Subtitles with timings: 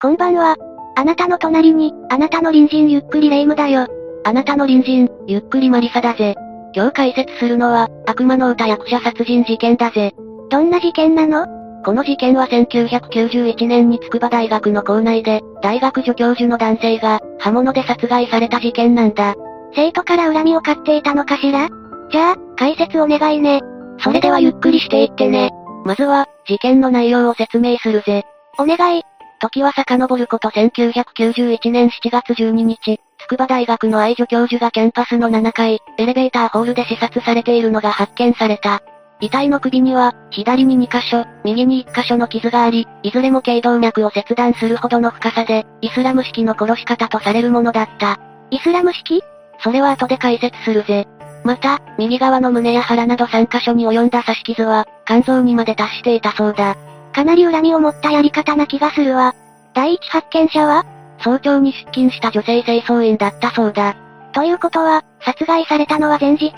[0.00, 0.56] こんばんは。
[0.96, 3.86] あなたの隣に、あなたの隣人ゆっくりレ夢ムだよ。
[4.24, 6.34] あなたの隣人、ゆっくりマリサだぜ。
[6.74, 10.12] 今日解説するのは、悪魔の歌役者殺人事件だぜ。
[10.50, 11.46] どんな事件なの？
[11.84, 19.34] この事件は1991年に筑波大学の校内で、大学助教授の男性が、刃物で殺害された事件なんだ。
[19.74, 21.68] 生徒から恨みを買っていたのかしら？
[22.10, 23.62] じゃあ、解説お願いね。
[24.00, 25.50] それではゆっくりしていってね。
[25.86, 28.24] まずは、事件の内容を説明するぜ。
[28.58, 29.02] お願い。
[29.44, 38.82] 時は遡ること1991年7月12日、筑波大学の愛女教授がキャンパスの7階、エレベーターホールで視察されているのが発見された。
[39.20, 48.18] 遺体の首には、左に2箇所、右に1箇所の傷があり、いずれも頸動脈を切断するほどの深さで、イスラム式の殺し方とされるものだった。
[48.50, 49.22] イスラム式？
[49.62, 51.06] それは後で解説するぜ。
[51.44, 56.76] また、右側の胸や腹など3箇所に及んだ刺し傷は、肝臓にまで達していたそうだ。
[57.12, 59.34] かなり恨みを持ったやり方な気がするわ。
[59.74, 60.84] 第一発見者は
[61.18, 63.96] 早朝に出勤した女性清掃員だったそうだ。
[64.32, 66.52] ということは、殺害されたのは前日？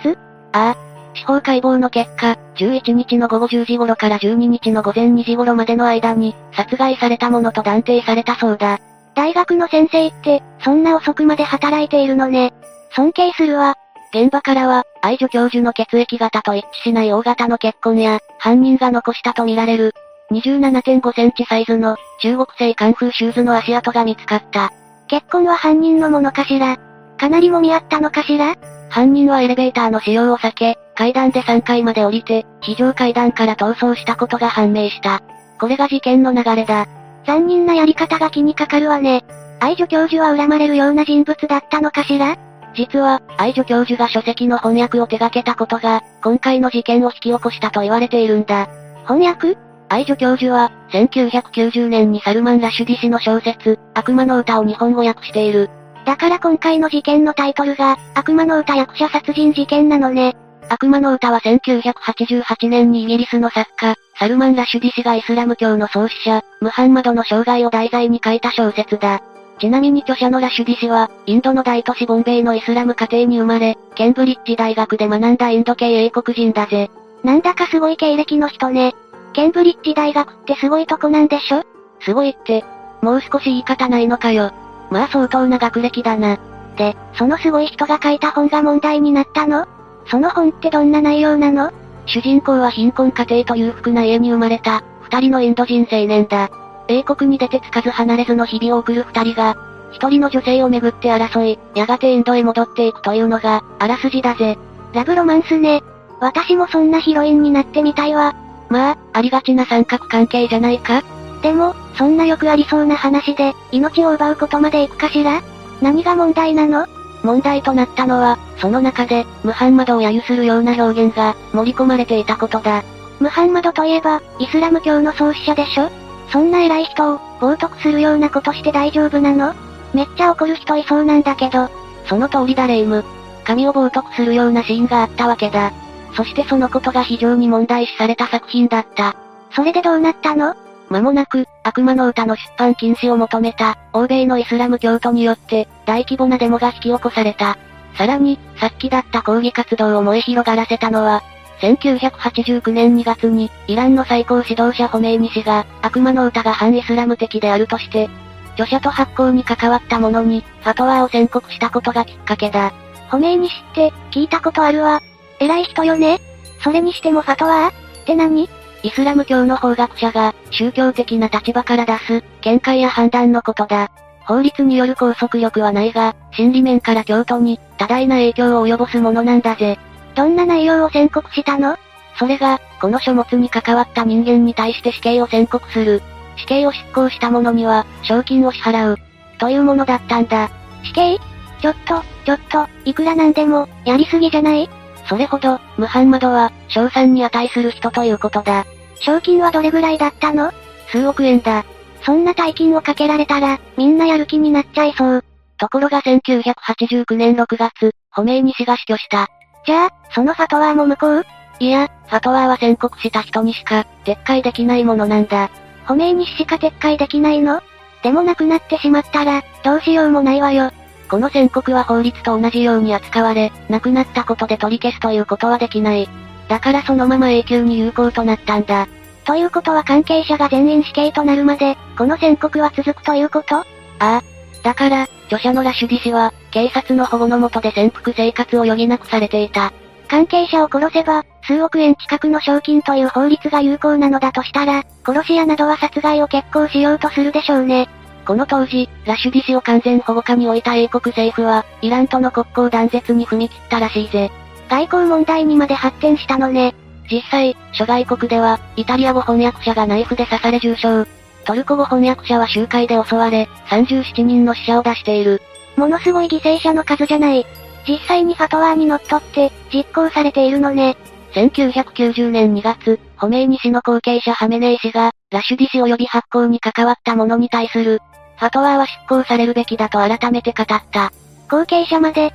[0.53, 0.77] ああ。
[1.15, 8.81] 司法解剖の結果、11日の午後10時頃から12日の午前2時頃までの間に、殺害されたものと断定されたそうだ。
[9.15, 12.53] 大学の先生って、そんな遅くまで働いているのね。
[12.95, 13.77] 尊敬するわ。
[14.13, 19.95] 現場からは、愛女教授の血液型と一致しない大型の血痕や、犯人が残したとみられる、
[20.33, 24.73] 27.5センチサイズの中国製カンフーシューズの足跡が見つかった。
[25.07, 26.77] 結婚は犯人のものかしら？
[27.17, 28.57] かなりもみ合ったのかしら？
[28.89, 35.23] 犯人はエレベーターの使用を避け、階段で3階まで降りて、非常階段から逃走したことが判明した。
[35.61, 36.87] これが事件の流れだ。
[37.25, 39.25] 残忍なやり方が気にかかるわね。
[39.61, 42.37] 愛女教授は恨まれるような人物だったのかしら？
[42.75, 48.69] 実は、愛女教授が書籍の翻訳を手掛けたことが、今回の事件を引き起こしたと言われているんだ。
[49.07, 49.57] 翻訳？
[49.89, 55.71] 愛女教授は、1990年にサルマン・ラシュディ氏の小説、悪魔の歌を日本語訳している。
[56.05, 60.37] だから今回の事件のタイトルが、悪魔の歌役者殺人事件なのね。
[60.69, 69.23] 悪魔の歌は1988年にイギリスの作家、サルマン・ラシュディ氏がイスラム教の創始者、ムハンマドの生涯を題材に書いた小説だ。
[69.59, 76.91] ちなみに著者のラシュディ氏は、インドの大都市ボンベイのイスラム家庭に生まれ、ケンブリッジ大学で学んだインド系英国人だぜ。
[77.23, 78.95] なんだかすごい経歴の人ね。
[79.37, 81.63] ケンブリッジ大学ってすごいとこなんでしょ？
[82.01, 82.65] すごいって、
[83.03, 84.51] もう少し言い方ないのかよ。
[84.91, 86.39] まあ相当な学歴だな。
[86.79, 89.67] で、そのすごい人が書いた本が問題になったの？
[90.07, 91.71] その本ってどんな内容なの？
[92.07, 96.49] 主人公は貧困家庭と裕福な家に生まれた、二人のインド人青年だ。
[96.89, 99.59] 英国に出てつかず離れずの日々を送る二人が、
[99.93, 104.57] 一人の女性をめぐって争い、やがてインドへ戻っていくというのが、あらすじだぜ。
[104.95, 105.83] ラブロマンスね。
[106.21, 108.35] 私もそんなヒロインになってみたいわ。
[108.69, 111.03] まあ、ありがちな三角関係じゃないか？
[111.43, 115.43] でも、そんなよくありそうな話で、命を奪うことまでいくかしら？
[115.81, 116.87] 何が問題なの？
[117.23, 122.85] 問題となったのは、その中で、ムハンマドを揶揄するような表現が、盛り込まれていたことだ。
[123.21, 125.91] ムハンマドといえば、イスラム教の創始者でしょ？
[126.31, 129.55] そんな偉い人を、冒涜するようなことして大丈夫なの？
[129.95, 131.69] めっちゃ怒る人いそうなんだけど。
[132.07, 133.05] その通りだレイム。
[133.45, 135.73] 神を冒涜するようなシーンがあったわけだ。
[136.17, 139.17] そしてそのことが非常に問題視された作品だった。
[139.55, 140.55] それでどうなったの？
[140.89, 147.59] 間もなく、悪魔の歌の出版禁止を求めた、欧米のイスラム教徒によって、大規模なデモが引き起こされた。
[147.99, 151.23] さらに、さっきだった抗議活動を燃え広がらせたのは、
[151.61, 158.09] 1989年2月に、イランの最高指導者ホメイニ氏が、悪魔の歌が反イスラム的であるとして、
[158.53, 162.73] 著者と発行に関わった者に、ファトワーを宣告したことがきっかけだ。
[163.11, 165.01] ホメイニ氏って、聞いたことあるわ。
[165.41, 166.21] 偉い人よね
[166.63, 168.03] それにしてもファトワー？
[168.03, 168.49] って何？
[168.83, 173.91] イスラム教の法学者が、宗教的な立場から出す、見解や判断のことだ。
[174.25, 179.79] 法律による拘束力はないが、心理面から教徒に、多大な影響を及ぼすものなんだぜ。
[180.15, 181.77] どんな内容を宣告したの？
[182.19, 186.03] それが、この書物に関わった人間に対して死刑を宣告する。
[186.37, 188.99] 死刑を執行した者には、賞金を支払う。
[189.39, 190.51] というものだったんだ。
[190.85, 191.19] 死刑？
[191.61, 194.69] ちょっと、ちょっと、いくらなんでも、やりすぎじゃない？
[195.09, 198.67] それほど、ムハンマドは、賞賛に値する人ということだ。
[199.01, 200.53] 賞金はどれぐらいだったの？
[200.89, 201.65] 数億円だ。
[202.03, 205.25] そんな大金をかけられたら、みんなやる気になっちゃいそう。
[205.59, 209.29] ところが1989年6月、ホメイニ氏が死去した。
[209.67, 211.23] じゃあ、そのファトワーも無効
[211.59, 215.51] いや、ファトワーは宣告した人にしか、撤回できないものなんだ。
[215.87, 217.63] ホメイニ氏しか撤回できないの？
[218.03, 220.71] でも亡くなってしまったら、どうしようもないわよ。
[221.09, 226.09] この宣告は法律と同じように扱われ、亡くなったことで取り消すということはできない。
[226.49, 228.89] だからそのまま永久に有効となったんだ。
[229.25, 233.57] ということは関係者が全員死刑となるまで、この宣告は続くということ？
[233.57, 233.65] あ
[233.99, 234.23] あ。
[234.63, 239.73] だから、著者のラシュディ氏は、警察の保護の下で潜伏生活を余儀なくされていた。
[240.09, 247.89] 関係者を殺せば、数億円近くの賞金という法律が有効なのだとしたら、殺し屋などは殺害を決行しようとするでしょうね。
[248.27, 254.33] この当時、ラシュディ氏を完全保護下に置いた英国政府は、イランとの国交断絶に踏み切ったらしいぜ。
[254.69, 256.75] 外交問題にまで発展したのね。
[257.09, 261.07] 実際、諸外国では、イタリア語翻訳者がナイフで刺され重傷。
[261.45, 265.41] トルコ語翻訳者は集会で襲われ、37人の死者を出している。
[265.77, 267.47] ものすごい犠牲者の数じゃない。
[267.87, 270.97] 実際にファトワーにのっとって、実行されているのね。
[271.35, 278.01] 1990年2月、ホメイニ氏の後継者ハメネイ氏が、ラシュディ氏及び発行に関わった者に対する、
[278.37, 281.13] ファトワーは執行されるべきだと改めて語った。
[281.49, 282.33] 後継者まで、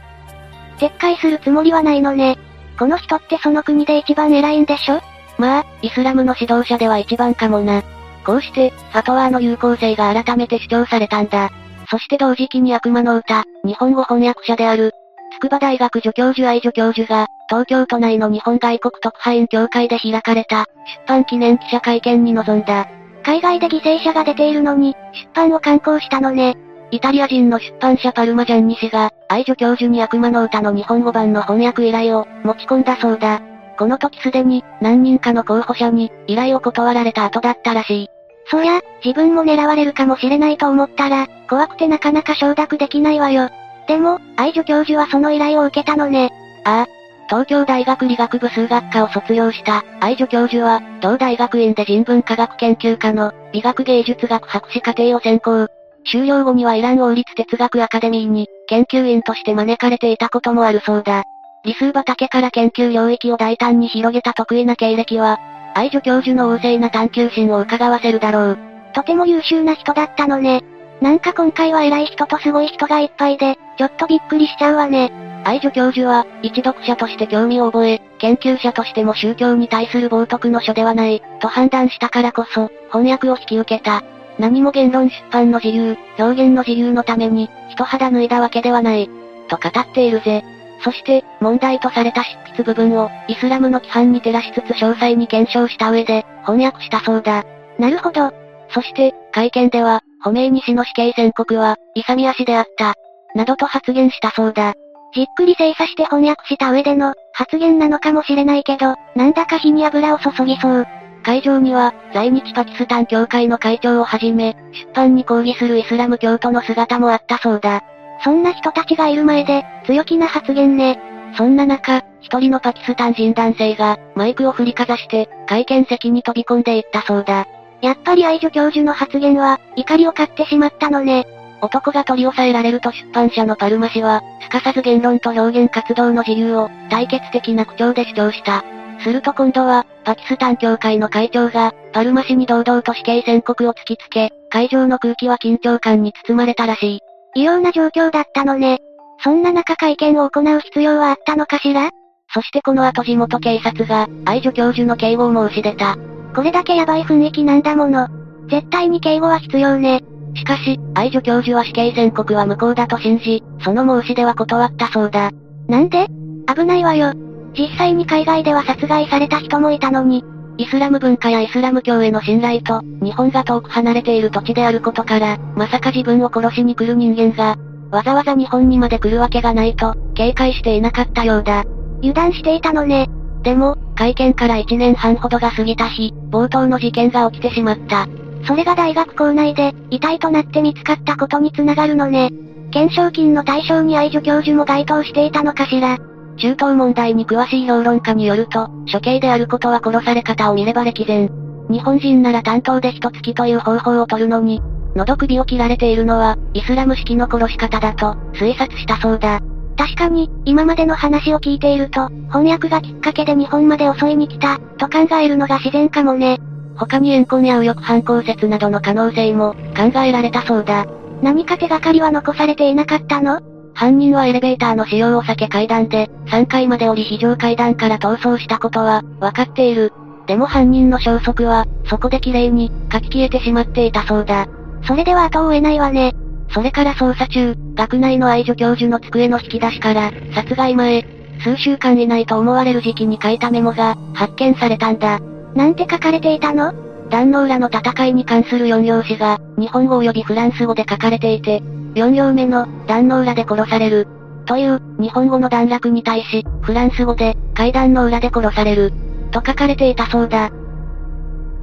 [0.77, 2.37] 撤回するつもりはないのね。
[2.79, 5.01] この人ってその国で一番偉いんでしょ？
[5.37, 7.83] まあ、イスラムの指導者では一番かもな。
[8.25, 11.49] こうして、ファトワーの有効性が改めて主張されたんだ。
[11.89, 14.91] そして同時期に悪魔の歌、日本語翻訳者である、
[15.33, 20.65] 筑波大学助教授愛助教授が、東京都内の日本外国特派員協会で開かれた、
[21.05, 22.87] 出版記念記者会見に臨んだ。
[23.23, 26.57] 海外で犠牲者が出ているのに、出版を刊行したのね。
[26.91, 33.41] イタリア人の出版社パルマジャンニ氏が、愛女教授に悪魔の歌の日本語版の翻訳依頼を持ち込んだそうだ。
[33.77, 38.09] この時すでに何人かの候補者に依頼を断られた後だったらしい。
[38.47, 43.49] そりゃ、自分も狙われるかもしれないと思ったら、怖くてなかなか承諾できないわよ。
[43.87, 46.31] でも、愛女教授はその依頼を受けたのね。
[46.65, 47.00] ああ。
[47.31, 55.67] 東京大学理学部数学科を卒業した愛女教授は、同大学院で人文科学研究科の美学芸術学博士課程を専攻。
[56.03, 61.23] 修了後にはイラン王立哲学アカデミーに、研究員として招かれていたこともあるそうだ。
[61.63, 65.39] 理数畑から研究領域を大胆に広げた得意な経歴は、
[65.73, 68.57] 愛女教授の旺盛な探求心を伺わせるだろう。
[68.93, 70.65] とても優秀な人だったのね。
[70.99, 75.30] なんか今回は偉い人とすごい人がいっぱいで、ちょっとびっくりしちゃうわね。
[75.43, 84.03] 愛女教授は、一読者として興味を覚え、研究者としても宗教に対する冒涜の書ではない、と判断したからこそ、翻訳を引き受けた。
[84.39, 89.09] 何も言論出版の自由、表現の自由のために、一肌脱いだわけではない。
[89.47, 90.43] と語っているぜ。
[90.83, 97.43] そして、問題とされた執筆部分を、イスラムの規範に照らしつつ詳細に検証した上で、翻訳したそうだ。
[97.77, 98.31] なるほど。
[98.69, 102.93] そして、会見では、ホメイニ氏の死刑宣告は、勇み足であった。
[103.35, 104.73] などと発言したそうだ。
[105.13, 110.87] じっくり精査して翻訳した上での、発言なのかもしれないけど、なんだか火に油を注ぎそう。
[111.23, 117.81] 会場には、在日パキスタン協会の会長をはじめ、出版に抗議するイスラム教徒の姿もあったそうだ。
[118.23, 120.99] そんな人たちがいる前で、強気な発言ね。
[121.37, 127.47] そんな中、一人のパキスタン人男性が、マイクを振りかざして、会見席に飛び込んでいったそうだ。
[127.81, 131.25] やっぱり愛女教授の発言は、怒りを買ってしまったのね。
[131.61, 138.63] 男が取り押さえられると出版社のパルマ氏は、すかさず言論と表現活動の自由を、対決的な口調で主張した。
[139.03, 146.99] すると今度は、パキスタン協会の会長が、パルマ氏に堂々と死刑宣告を突きつけ、会場の空気は緊張感に包まれたらしい。
[147.35, 148.79] 異様な状況だったのね。
[149.23, 151.91] そんな中会見を行う必要はあったのかしら？
[152.33, 155.95] そしてこの後地元警察が、愛女教授の警護を申し出た。
[156.35, 158.07] これだけヤバい雰囲気なんだもの。
[158.49, 160.01] 絶対に警護は必要ね。
[160.35, 165.31] しかし、愛女教授は死刑宣告は無効だと信じ、その申し出は断ったそうだ。
[165.67, 166.07] なんで？
[166.53, 167.13] 危ないわよ。
[167.57, 170.23] 実際に海外では殺害された人もいたのに。
[170.57, 177.57] イスラム文化やイスラム教への信頼と、日本が遠く離れている土地であることから、まさか自分を殺しに来る人間が、
[177.89, 181.63] わざわざ日本にまで来るわけがないと、警戒していなかったようだ。
[181.99, 183.09] 油断していたのね。
[183.43, 188.07] でも、会見から1年半ほどが過ぎた日、冒頭の事件が起きてしまった。
[188.45, 192.31] それが大学校内で、遺体となって見つかったことにつながるのね。
[192.73, 195.97] 懸賞金の対象に愛女教授も該当していたのかしら。
[196.37, 201.29] 中東問題に詳しい評論家によると、処刑であることは殺され方を見れば歴然。
[201.69, 204.61] 日本人なら担当で一月という方法を取るのに、
[204.95, 209.39] 喉首を切られているのは、イスラム式の殺し方だと、推察したそうだ。
[209.77, 216.39] 確かに、今までの話を聞いていると、翻訳がきっかけで日本まで襲いに来た、と考えるのが自然かもね。
[216.75, 220.85] 他に怨恨や右翼犯行説などの可能性も考えられたそうだ。
[221.21, 223.41] 何か手がかりは残されていなかったの？
[223.73, 229.93] 犯人はエレベーターの使用を避け階段で、3階まで降り非常階段から逃走したことは、分かっている。
[230.27, 234.47] でも犯人の消息は、そこで綺麗に、書き消えてしまっていたそうだ。
[234.83, 236.13] それでは後を追えないわね。
[236.49, 241.05] それから捜査中、学内の愛女教授の机の引き出しから、殺害前、
[241.43, 245.19] 数週間以内と思われる時期に書いたメモが、発見されたんだ。
[245.55, 246.73] なんて書かれていたの？
[247.09, 251.61] 壇の裏の戦いに関する4行詞が、日本語及びフランス語で書かれていて、
[251.95, 254.07] 4行目の、壇の裏で殺される。
[254.45, 258.93] という、日本語の段落に対し、フランス語で、階段の裏で殺される。
[259.31, 260.51] と書かれていたそうだ。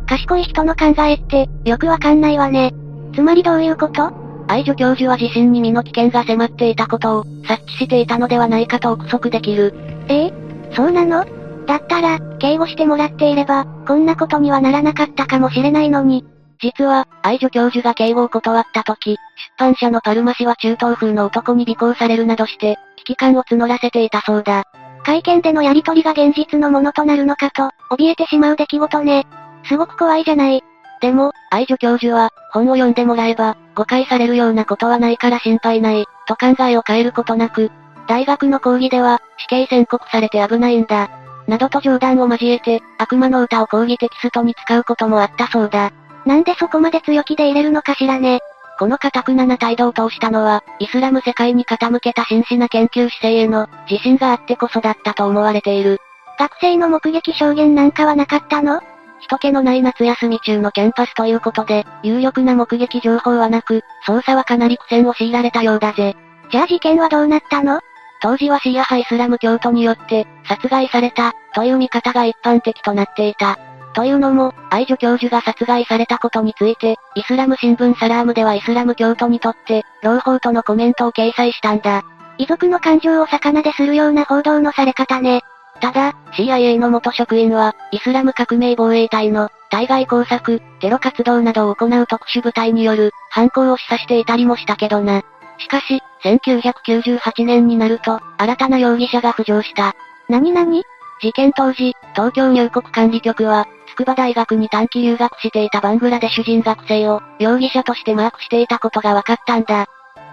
[0.07, 2.75] 賢い人の考えって、よくわかんないわね。
[3.15, 4.13] つまりどういうこと？
[4.49, 9.75] 愛女教授は自身に身の危険が迫っていたことを、察知していたのではないかと憶測できる。
[10.09, 10.33] ええ？
[10.75, 11.25] そうなの？
[11.69, 16.25] だったら、警護してもらっていれば、こんなことにはならなかったかもしれないのに。
[16.61, 19.19] 実は、愛女教授が警護を断った時、出
[19.59, 24.65] 版社のパルマ氏は中東風の男に尾行されるなどして、危機感を募らせていたそうだ。
[25.05, 29.27] 会見でのやりとりが現実のものとなるのかと、怯えてしまう出来事ね。
[29.65, 30.63] すごく怖いじゃない。
[31.03, 37.71] でも、愛女教授は、本を読んでもらえば、誤解されるようなことはないから心配ない、と考えを変えることなく、
[38.09, 41.11] 大学の講義では、死刑宣告されて危ないんだ。
[41.49, 45.93] などと冗談を交えて、悪魔の歌を講義テキストに使うこともあったそうだ。
[46.27, 48.41] なんでそこまで強気で入れるのかしらね。
[48.79, 55.99] この堅くなな態度を通したのは、イスラム世界に傾けた真摯な研究姿勢への自信があってこそだったと思われている。
[56.39, 58.81] 学生の目撃証言なんかはなかったの？
[59.21, 66.15] 人気のない夏休み中のキャンパスということで、有力な目撃情報はなく、捜査はかなり苦戦を強いられたようだぜ。
[66.53, 67.81] じゃあ事件はどうなったの？
[68.21, 73.59] 当時はシーア派イスラム教徒によって、殺害された、という見方が一般的となっていた。
[73.95, 82.05] というのも、愛女教授が殺害されたことについて、イスラム新聞サラームではイスラム教徒にとって、朗報とのコメントを掲載したんだ。
[82.39, 85.43] 遺族の感情を魚でするような報道のされ方ね。
[85.81, 95.23] ただ、CIA の元職員は、イスラム革命防衛隊の、対外工作、テロ活動などを行う特殊部隊による、犯行を示唆していたりもしたけどな。
[95.59, 99.95] しかし、1998年になると、新たな容疑者が浮上した。
[100.29, 100.83] 何々？
[101.21, 109.87] 事件当時、東京入国管理局は、筑波大学に短期留学していたバングラデシュ人学生を、容疑者としてマークしていたことが分かったんだ。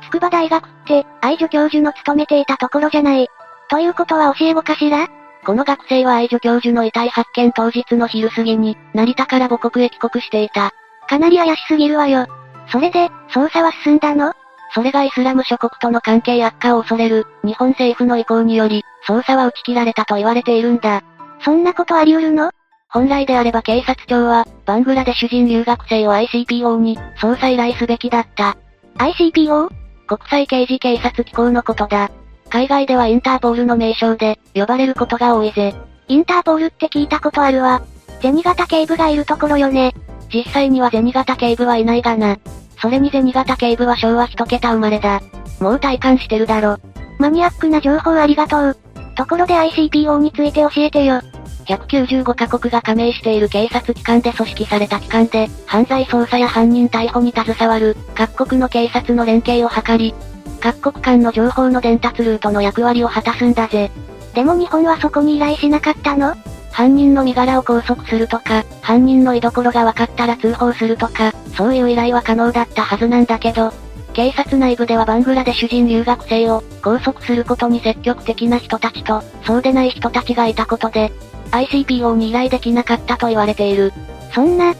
[0.04, 3.27] 筑波大学って、愛女教授の勤めていたところじゃない。
[3.70, 5.08] ということは教え子かしら？
[5.46, 10.72] この学生は愛女教授の遺体発見当日の昼過ぎに、成田から母国へ帰国していた。
[11.08, 12.27] かなり怪しすぎるわよ。
[12.72, 14.34] それで、捜査は進んだの？
[14.75, 21.01] それがイスラム諸国との関係悪化を恐れる、日本政府の意向により、捜査は打ち切られたと言われているんだ。
[21.46, 22.51] そんなことあり得るの？
[22.89, 28.58] 本来であれば警察庁は、バングラデシュ人留学生を ICPO に、捜査依頼すべきだった。
[28.98, 29.70] ICPO?
[30.08, 32.12] 国際刑事警察機構のことだ。
[32.50, 35.74] 海外ではインターポールの名称で、呼ばれることが多いぜ。
[36.10, 37.82] インターポールって聞いたことあるわ。
[38.22, 39.94] 銭形警部がいるところよね。
[40.34, 42.38] 実際には銭形警部はいないがな。
[42.86, 45.20] それに銭形警部は昭和一桁生まれだ。
[45.60, 46.77] もう体感してるだろ。
[47.18, 48.77] マニアックな情報ありがとう。
[49.15, 51.20] ところで ICPO について教えてよ。
[51.65, 60.13] 195カ国が加盟している警察機関で組織された機関で、犯罪捜査や犯人逮捕に携わる、各国の警察の連携を図り、
[60.62, 63.89] 各国間の情報の伝達ルートの役割を果たすんだぜ。
[64.36, 66.36] でも日本はそこに依頼しなかったの？
[66.75, 73.72] 犯人の身柄を拘束するとか、犯人の居所が分かったら通報するとか、そういう依頼は可能だったはずなんだけど、
[74.12, 81.13] 警察内部ではバングラデシュ人留学生を拘束することに積極的な人たちと、そうでない人たちがいたことで、
[81.51, 83.94] ICPO に依頼できなかったと言われている。
[84.34, 84.75] そんな、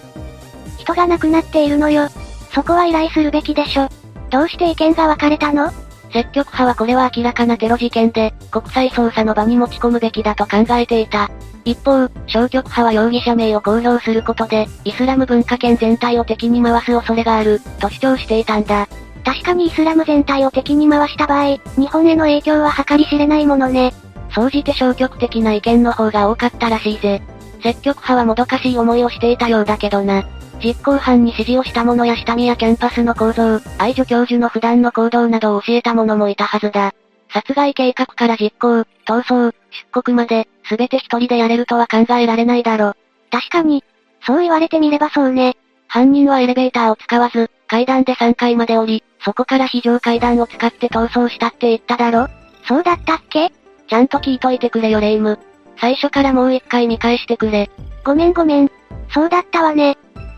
[0.78, 2.10] 人が亡くなっているのよ。
[2.54, 3.88] そこは依頼するべきでしょ。
[4.32, 5.72] どうして意見が分かれたの？
[6.16, 11.30] 積極派はこれは明らかなテロ事件で、国際捜査の場に持ち込むべきだと考えていた。
[11.66, 18.88] 一方、消極派は容疑者名を公表することで、イスラム文化圏全体を敵に回す恐れがある、と主張していたんだ。
[19.26, 23.94] 確かにイスラム全体を敵に回した場合、日本への影響は計り知れないものね。
[24.34, 27.22] 総じて消極的な意見の方が多かったらしいぜ。
[27.66, 30.24] 積極派はもどかしい思いをしていたようだけどな。
[30.64, 36.94] 実行犯に指示をした者や下見やキャンパスの構造、愛女教授の普段の行動などを教えた者もいたはずだ。
[37.34, 39.58] 殺害計画から実行、逃走、
[39.92, 42.94] 出国まで、すべて一人でやれるとは考えられないだろ。
[43.32, 43.84] 確かに。
[44.28, 45.58] そう言われてみればそうね。
[45.88, 52.28] 犯人はエレベーターを使わず、階段で3階まで降り、そこから非常階段を使って逃走したって言っただろ
[52.68, 53.52] そうだったっけ？
[53.88, 55.40] ちゃんと聞いといてくれよレイム。
[55.80, 57.70] 最初からもう一回見返してくれ。
[58.04, 58.72] ごめんごめん。
[59.14, 59.98] そうだったわね。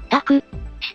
[0.09, 0.43] たく、し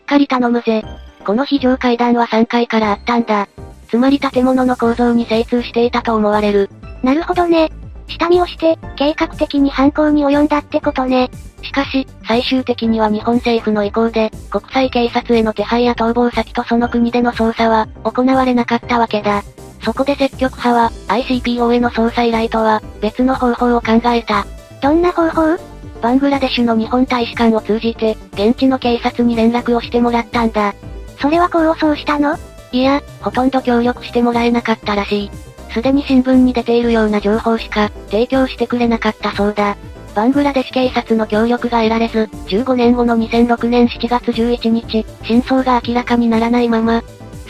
[0.01, 0.83] っかり頼むぜ。
[1.25, 3.49] この非常階段は3階からあったんだ。
[3.89, 6.71] つまり建物の構造に精通していたと思われる。
[7.03, 7.71] なるほどね。
[8.09, 11.31] 下見をして、計画的に犯行に及んだってことね。
[11.63, 19.43] しかし、最終的には日本政府の意向で、国際警察への手配や逃亡先とその国での捜査は、行われなかったわけだ。
[19.85, 24.47] そこで積極派は、ICPO への捜査依頼とは、別の方法を考えた。
[24.81, 25.59] どんな方法？
[26.01, 30.75] バングラデシュの日本大使館を通じて、現地の警察に連絡をしてもらったんだ。
[31.21, 32.37] それは功を奏したの？
[32.73, 35.31] いや、ほとんど協力してもらえなかったらしい。
[35.73, 39.77] すでに新聞に出ているような情報しか、提供してくれなかったそうだ。
[40.15, 47.03] バングラデシュ警察の協力が得られず、15年後の2006年7月11日、真相が明らかにならないまま、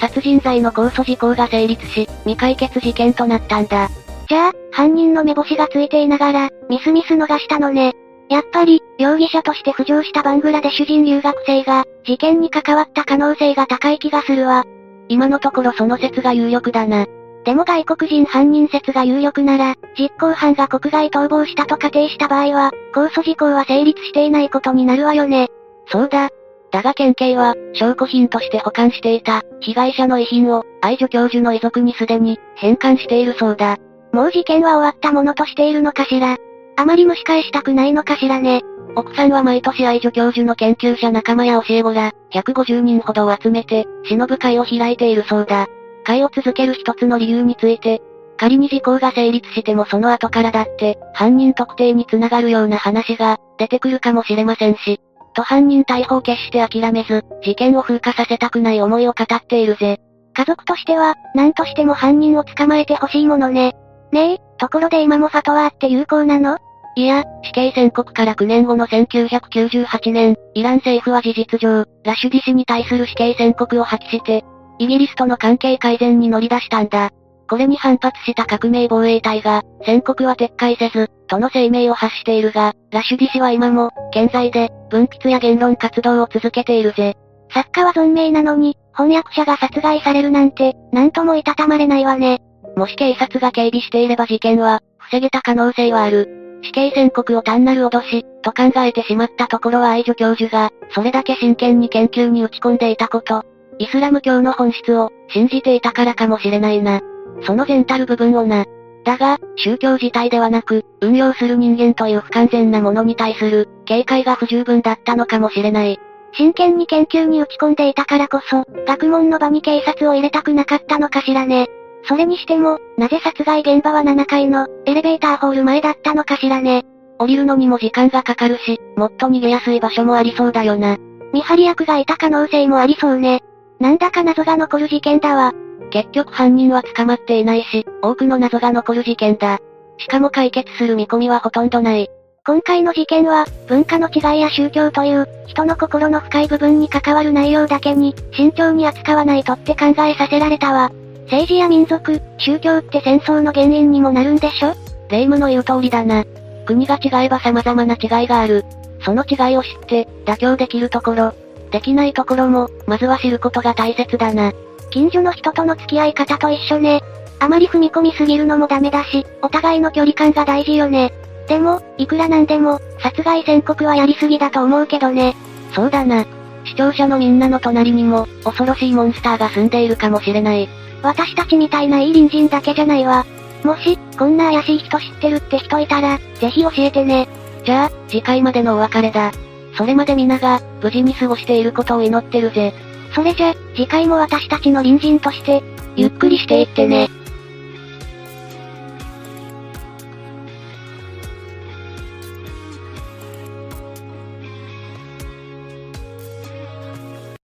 [0.03, 3.89] 殺人罪の控訴事項が成立し、未解決事件となったんだ。
[4.29, 7.93] じゃあ、犯人の目星がついていながら、ミスミス逃したのね。
[8.29, 14.65] やっぱり、容疑者として浮上したバングラデシュ人留学生が、事件に関わった可能性が高い気がするわ。
[15.09, 17.07] 今のところその説が有力だな。
[17.45, 25.49] でも外国人犯人説が有力なら、実行犯が国外逃亡したと仮定した場合は、控訴事項は成立していないことになるわよね。
[25.87, 26.31] そうだ。
[26.73, 33.77] だが県警は、証拠品として保管していた、被害者の遺品を、愛女教授の遺族にすでに、返還しているそうだ。
[34.13, 36.39] もう事件は終わったものとしているのかしら。
[36.77, 38.63] あまり蒸し返したくないのかしらね。
[38.97, 45.67] 奥さんは毎年愛女教授の研究者仲間や教え子ら、150人ほどを集めて、忍ぶ会を開いているそうだ。
[46.05, 48.01] 会を続ける一つの理由について、
[48.39, 55.01] 仮に時効が成立してもその後からだって、犯人特定につながるような話が、出てくるかもしれませんし、
[55.33, 59.99] と犯人逮捕を決して諦めず、事件を風化させたくない思いを語っているぜ。
[60.35, 63.75] 家族としては、何としても犯人を捕まえてほしいものね。
[64.13, 66.59] ねえ、ところで今もファトワーって有効なの？
[66.95, 74.45] いや、死刑宣告から9年後の1998年、イラン政府は事実上、ラシュディ氏に対する死刑宣告を破棄して、
[74.79, 77.11] イギリスとの関係改善に乗り出したんだ。
[77.49, 87.17] これに反発した革命防衛隊が、宣告は撤回せず、との声明を発しているが、ラシュディ氏は今も、健在で、文筆や言論活動を続けているぜ。
[87.51, 92.41] 作家は存命なのに、翻訳者が殺害されるなんて、なんともいたたまれないわね。
[92.77, 96.61] もし警察が警備していれば事件は、防げた可能性はある。
[96.63, 103.45] 死刑宣告を単なる脅し、と考えてしまったところは愛女教授が、それだけ真剣に研究に打ち込んでいたこと、
[103.79, 107.01] イスラム教の本質を、信じていたからかもしれないな。
[107.45, 108.65] その全たる部分をな。
[109.05, 115.99] だが、宗教自体ではなく、運用する人間という不完全なものに対する、警戒が不十分だったのかもしれない。
[116.35, 121.67] 真剣に研究に打ち込んでいたからこそ、学問の場に警察を入れたくなかったのかしらね。
[122.05, 126.85] それにしても、なぜ殺害現場は7階の、エレベーターホール前だったのかしらね。
[127.19, 130.97] 降りるのにも時間がかかるし、もっと逃げやすい場所もありそうだよな。
[131.33, 133.41] 見張り役がいた可能性もありそうね。
[133.79, 135.53] なんだか謎が残る事件だわ。
[135.93, 139.61] 結局犯人は捕まっていないし、多くの謎が残る事件だ。
[139.99, 142.09] しかも解決する見込みはほとんどない。
[142.45, 150.91] 今回の事件は、文化の違いや宗教という、人の心の深い部分に関わる内容だけに、慎重に扱わないとって考えさせられたわ。
[151.25, 154.75] 政治や民族、宗教って戦争の原因にもなるんでしょ？
[155.09, 156.25] 霊夢の言う通りだな。
[156.65, 158.65] 国が違えば様々な違いがある。
[159.05, 161.35] その違いを知って、妥協できるところ、
[161.71, 164.53] できないところも、まずは知ることが大切だな。
[164.93, 167.03] 近所の人との付き合い方と一緒ね。
[167.41, 171.13] あまり踏み込みすぎるのもダメだし、お互いの距離感が大事よね。
[171.49, 175.35] でも、いくらなんでも、殺害宣告はやりすぎだと思うけどね。
[175.75, 176.25] そうだな。
[176.65, 180.69] 視聴者のみんなの隣にも、恐ろしいモンスターが住んでいるかもしれない。
[181.03, 183.27] 私たちみたいないい隣人だけじゃないわ。
[183.65, 187.29] もし、こんな怪しい人知ってるって人いたら、ぜひ教えてね。
[187.65, 189.33] じゃあ、次回までのお別れだ。
[189.75, 192.75] それまで皆が、無事に過ごしていることを祈ってるぜ。
[193.15, 195.63] それじゃ、次回も私たちの隣人として、
[195.97, 197.09] ゆっくりしていってね。